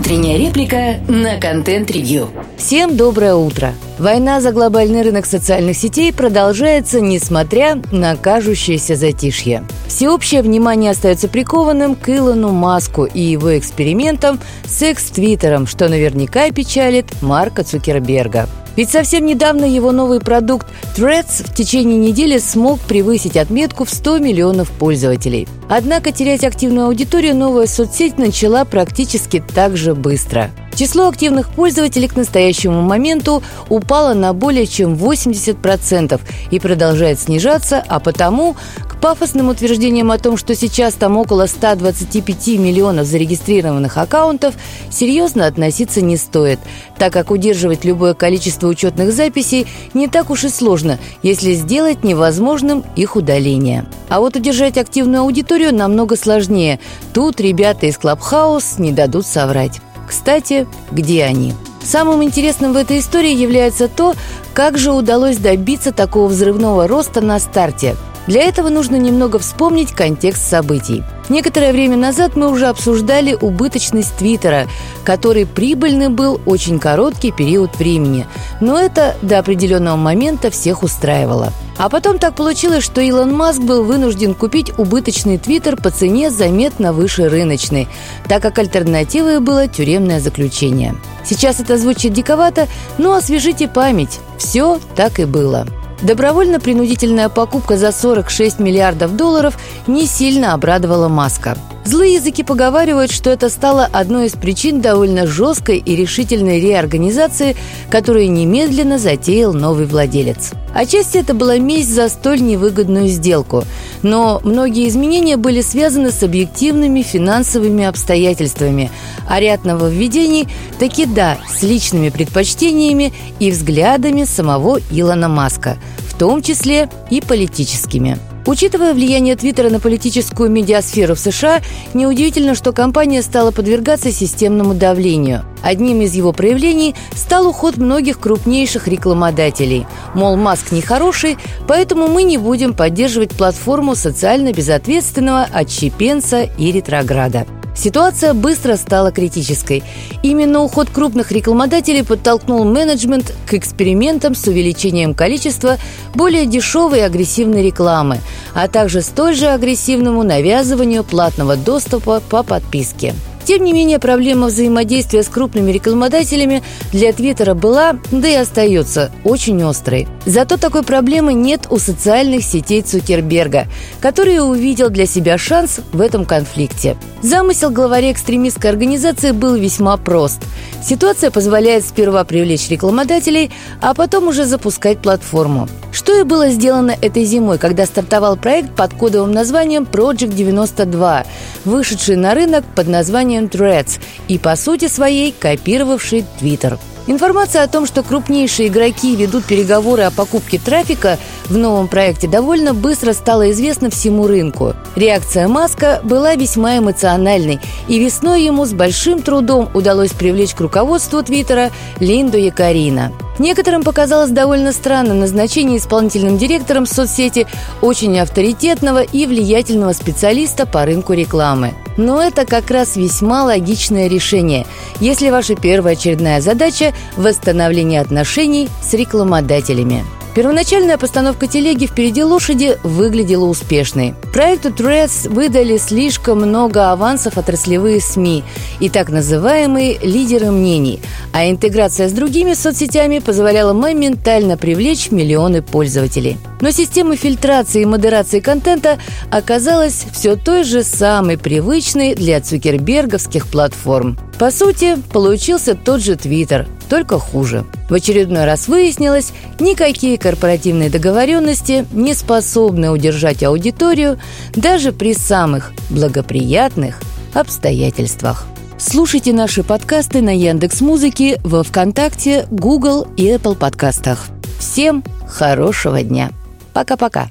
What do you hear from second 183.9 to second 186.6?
потом уже запускать платформу. Что и было